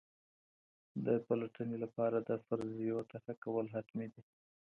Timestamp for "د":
1.05-1.07, 2.29-2.29